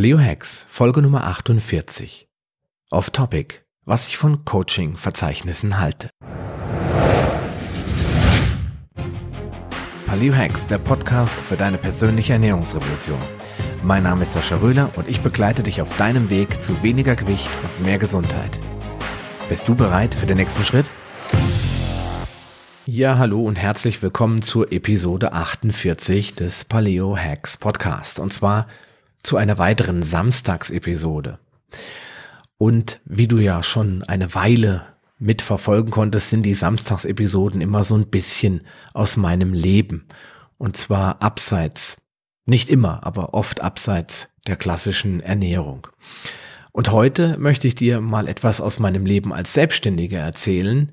[0.00, 2.26] Paleo Hacks, Folge Nummer 48.
[2.90, 6.08] Off Topic, was ich von Coaching-Verzeichnissen halte.
[10.06, 13.20] Paleo Hacks, der Podcast für deine persönliche Ernährungsrevolution.
[13.82, 17.50] Mein Name ist Sascha Röhler und ich begleite dich auf deinem Weg zu weniger Gewicht
[17.62, 18.58] und mehr Gesundheit.
[19.50, 20.88] Bist du bereit für den nächsten Schritt?
[22.86, 28.18] Ja, hallo und herzlich willkommen zur Episode 48 des Paleo Hacks Podcast.
[28.18, 28.66] Und zwar
[29.22, 31.38] zu einer weiteren Samstagsepisode.
[32.58, 34.82] Und wie du ja schon eine Weile
[35.18, 38.62] mitverfolgen konntest, sind die Samstagsepisoden immer so ein bisschen
[38.94, 40.06] aus meinem Leben.
[40.58, 41.98] Und zwar abseits,
[42.46, 45.86] nicht immer, aber oft abseits der klassischen Ernährung.
[46.72, 50.92] Und heute möchte ich dir mal etwas aus meinem Leben als Selbstständiger erzählen,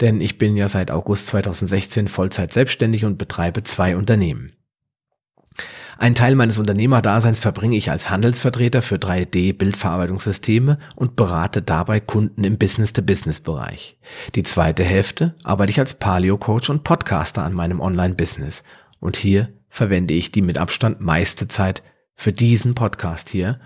[0.00, 4.52] denn ich bin ja seit August 2016 Vollzeit selbstständig und betreibe zwei Unternehmen.
[5.98, 12.58] Ein Teil meines Unternehmerdaseins verbringe ich als Handelsvertreter für 3D-Bildverarbeitungssysteme und berate dabei Kunden im
[12.58, 13.98] Business-to-Business-Bereich.
[14.34, 18.62] Die zweite Hälfte arbeite ich als Paleo-Coach und Podcaster an meinem Online-Business.
[19.00, 21.82] Und hier verwende ich die mit Abstand meiste Zeit
[22.14, 23.58] für diesen Podcast hier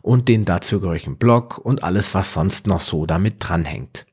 [0.00, 4.06] und den dazugehörigen Blog und alles, was sonst noch so damit dranhängt.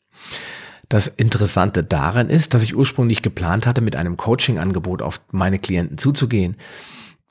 [0.89, 5.97] Das Interessante daran ist, dass ich ursprünglich geplant hatte, mit einem Coaching-Angebot auf meine Klienten
[5.97, 6.57] zuzugehen,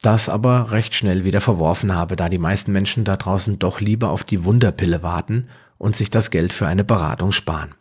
[0.03, 4.11] das aber recht schnell wieder verworfen habe, da die meisten Menschen da draußen doch lieber
[4.11, 5.49] auf die Wunderpille warten
[5.79, 7.75] und sich das Geld für eine Beratung sparen.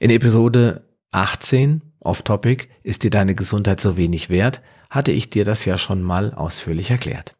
[0.00, 5.64] In Episode 18 Off-Topic ist dir deine Gesundheit so wenig wert, hatte ich dir das
[5.64, 7.36] ja schon mal ausführlich erklärt.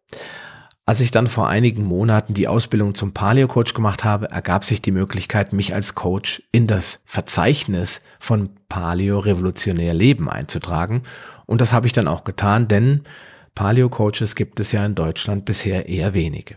[0.84, 4.82] Als ich dann vor einigen Monaten die Ausbildung zum Paleo Coach gemacht habe, ergab sich
[4.82, 11.02] die Möglichkeit, mich als Coach in das Verzeichnis von Paleo Revolutionär Leben einzutragen.
[11.46, 13.02] Und das habe ich dann auch getan, denn
[13.54, 16.56] Paleo Coaches gibt es ja in Deutschland bisher eher wenige.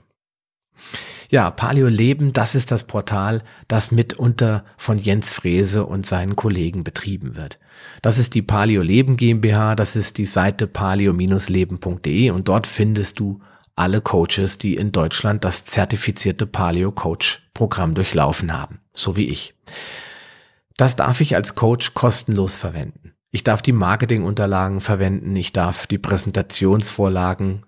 [1.29, 6.83] Ja, Paleo Leben, das ist das Portal, das mitunter von Jens Frese und seinen Kollegen
[6.83, 7.59] betrieben wird.
[8.01, 13.41] Das ist die Paleo Leben GmbH, das ist die Seite paleo-leben.de und dort findest du
[13.75, 19.55] alle Coaches, die in Deutschland das zertifizierte Paleo Coach Programm durchlaufen haben, so wie ich.
[20.77, 23.14] Das darf ich als Coach kostenlos verwenden.
[23.35, 27.63] Ich darf die Marketingunterlagen verwenden, ich darf die Präsentationsvorlagen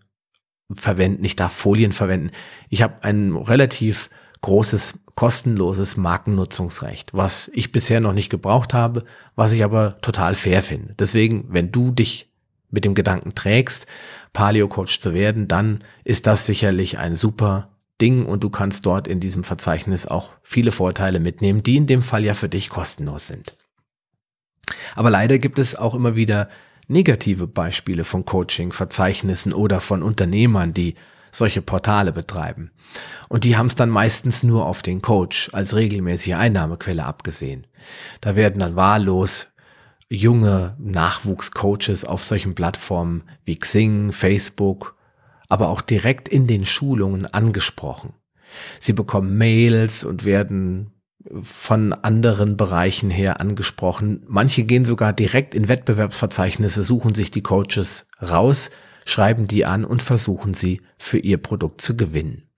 [0.74, 2.32] verwenden, ich darf Folien verwenden.
[2.70, 9.04] Ich habe ein relativ großes kostenloses Markennutzungsrecht, was ich bisher noch nicht gebraucht habe,
[9.36, 10.96] was ich aber total fair finde.
[10.98, 12.32] Deswegen, wenn du dich
[12.72, 13.88] mit dem Gedanken trägst,
[14.32, 19.06] Paleo Coach zu werden, dann ist das sicherlich ein super Ding und du kannst dort
[19.06, 23.28] in diesem Verzeichnis auch viele Vorteile mitnehmen, die in dem Fall ja für dich kostenlos
[23.28, 23.58] sind.
[24.96, 26.50] Aber leider gibt es auch immer wieder
[26.88, 30.96] negative Beispiele von Coaching-Verzeichnissen oder von Unternehmern, die
[31.32, 32.72] solche Portale betreiben.
[33.30, 37.68] Und die haben es dann meistens nur auf den Coach als regelmäßige Einnahmequelle abgesehen.
[38.22, 39.48] Da werden dann wahllos
[40.10, 44.96] junge Nachwuchscoaches auf solchen Plattformen wie Xing, Facebook,
[45.50, 48.14] aber auch direkt in den Schulungen angesprochen.
[48.80, 50.92] Sie bekommen Mails und werden
[51.42, 54.24] von anderen Bereichen her angesprochen.
[54.28, 58.70] Manche gehen sogar direkt in Wettbewerbsverzeichnisse, suchen sich die Coaches raus,
[59.06, 62.50] schreiben die an und versuchen sie für ihr Produkt zu gewinnen.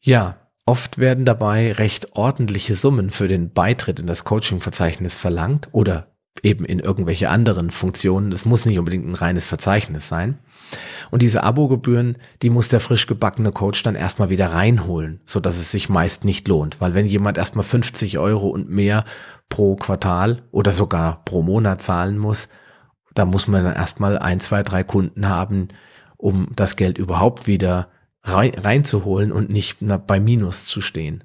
[0.00, 6.15] Ja, Oft werden dabei recht ordentliche Summen für den Beitritt in das Coaching-Verzeichnis verlangt oder
[6.44, 8.32] eben in irgendwelche anderen Funktionen.
[8.32, 10.38] Es muss nicht unbedingt ein reines Verzeichnis sein.
[11.10, 15.56] Und diese Abogebühren, die muss der frisch gebackene Coach dann erstmal wieder reinholen, so dass
[15.56, 16.80] es sich meist nicht lohnt.
[16.80, 19.04] Weil wenn jemand erstmal 50 Euro und mehr
[19.48, 22.48] pro Quartal oder sogar pro Monat zahlen muss,
[23.14, 25.68] da muss man dann erstmal ein, zwei, drei Kunden haben,
[26.16, 27.88] um das Geld überhaupt wieder
[28.22, 31.24] rein, reinzuholen und nicht bei Minus zu stehen.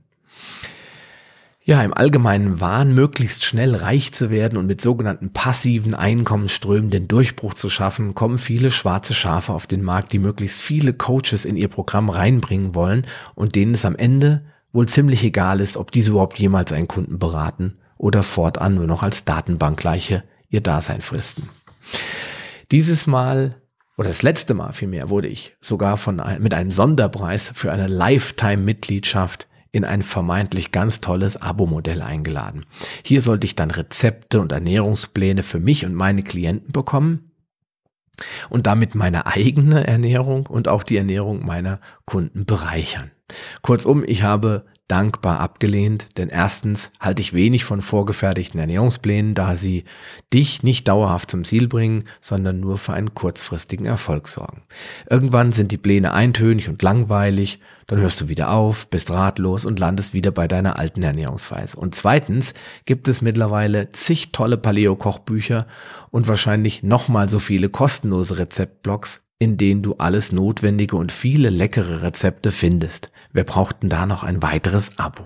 [1.64, 7.08] Ja, im allgemeinen Wahn, möglichst schnell reich zu werden und mit sogenannten passiven Einkommensströmen den
[7.08, 11.56] Durchbruch zu schaffen, kommen viele schwarze Schafe auf den Markt, die möglichst viele Coaches in
[11.56, 13.06] ihr Programm reinbringen wollen
[13.36, 14.44] und denen es am Ende
[14.74, 19.04] wohl ziemlich egal ist, ob diese überhaupt jemals einen Kunden beraten oder fortan nur noch
[19.04, 21.48] als Datenbankgleiche ihr Dasein fristen.
[22.72, 23.62] Dieses Mal
[23.98, 27.86] oder das letzte Mal vielmehr wurde ich sogar von ein, mit einem Sonderpreis für eine
[27.86, 32.66] Lifetime-Mitgliedschaft in ein vermeintlich ganz tolles Abo-Modell eingeladen.
[33.04, 37.32] Hier sollte ich dann Rezepte und Ernährungspläne für mich und meine Klienten bekommen
[38.50, 43.12] und damit meine eigene Ernährung und auch die Ernährung meiner Kunden bereichern.
[43.62, 49.86] Kurzum, ich habe dankbar abgelehnt, denn erstens halte ich wenig von vorgefertigten Ernährungsplänen, da sie
[50.34, 54.64] dich nicht dauerhaft zum Ziel bringen, sondern nur für einen kurzfristigen Erfolg sorgen.
[55.10, 59.80] Irgendwann sind die Pläne eintönig und langweilig, dann hörst du wieder auf, bist ratlos und
[59.80, 61.78] landest wieder bei deiner alten Ernährungsweise.
[61.78, 62.54] Und zweitens
[62.84, 65.68] gibt es mittlerweile zig tolle Paleo-Kochbücher
[66.10, 72.04] und wahrscheinlich nochmal so viele kostenlose Rezeptblogs, in denen du alles Notwendige und viele leckere
[72.04, 73.12] Rezepte findest.
[73.34, 75.26] Wer braucht denn da noch ein weiteres Abo?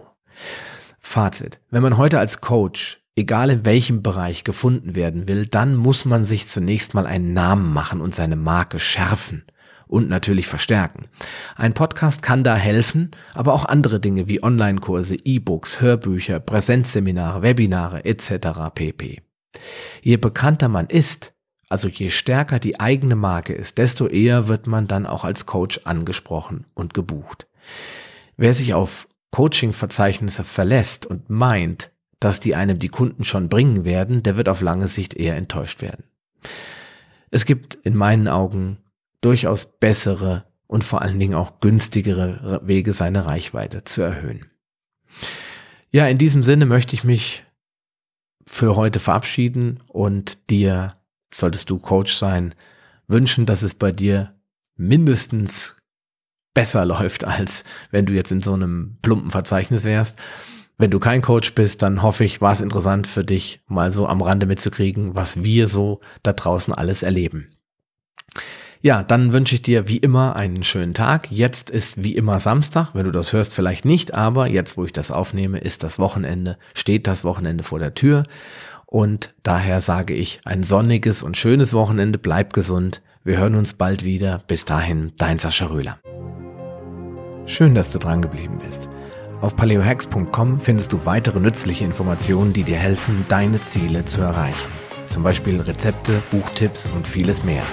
[0.98, 1.60] Fazit.
[1.70, 6.24] Wenn man heute als Coach, egal in welchem Bereich gefunden werden will, dann muss man
[6.24, 9.44] sich zunächst mal einen Namen machen und seine Marke schärfen
[9.86, 11.10] und natürlich verstärken.
[11.58, 18.06] Ein Podcast kann da helfen, aber auch andere Dinge wie Online-Kurse, E-Books, Hörbücher, Präsenzseminare, Webinare
[18.06, 18.48] etc.
[18.74, 19.22] pp.
[20.02, 21.35] Je bekannter man ist,
[21.70, 25.82] also je stärker die eigene Marke ist, desto eher wird man dann auch als Coach
[25.84, 27.48] angesprochen und gebucht.
[28.38, 34.24] Wer sich auf Coaching-Verzeichnisse verlässt und meint, dass die einem die Kunden schon bringen werden,
[34.24, 36.06] der wird auf lange Sicht eher enttäuscht werden.
[37.32, 38.78] Es gibt in meinen Augen
[39.22, 44.46] durchaus bessere und vor allen Dingen auch günstigere Wege, seine Reichweite zu erhöhen.
[45.92, 47.44] Ja, in diesem Sinne möchte ich mich
[48.48, 50.96] für heute verabschieden und dir
[51.40, 52.56] solltest du Coach sein,
[53.08, 54.34] wünschen, dass es bei dir
[54.76, 55.78] mindestens
[56.54, 60.18] besser läuft, als wenn du jetzt in so einem plumpen Verzeichnis wärst.
[60.78, 64.08] Wenn du kein Coach bist, dann hoffe ich, war es interessant für dich, mal so
[64.08, 67.50] am Rande mitzukriegen, was wir so da draußen alles erleben.
[68.82, 71.32] Ja, dann wünsche ich dir wie immer einen schönen Tag.
[71.32, 74.92] Jetzt ist wie immer Samstag, wenn du das hörst, vielleicht nicht, aber jetzt, wo ich
[74.92, 78.26] das aufnehme, ist das Wochenende, steht das Wochenende vor der Tür.
[78.96, 83.02] Und daher sage ich ein sonniges und schönes Wochenende, bleib gesund.
[83.26, 84.42] Wir hören uns bald wieder.
[84.48, 86.00] Bis dahin, dein Sascha Röhler.
[87.46, 88.88] Schön, dass du dran geblieben bist.
[89.42, 94.72] Auf paleohacks.com findest du weitere nützliche Informationen, die dir helfen, deine Ziele zu erreichen.
[95.08, 97.64] Zum Beispiel Rezepte, Buchtipps und vieles mehr.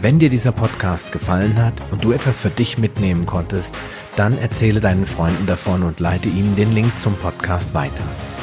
[0.00, 3.78] Wenn dir dieser Podcast gefallen hat und du etwas für dich mitnehmen konntest,
[4.16, 8.02] dann erzähle deinen Freunden davon und leite ihnen den Link zum Podcast weiter.